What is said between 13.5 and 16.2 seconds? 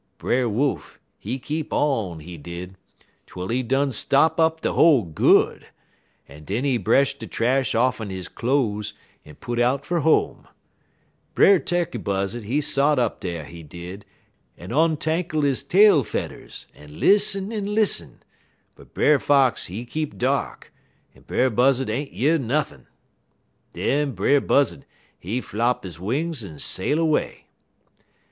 did, en ontankle his tail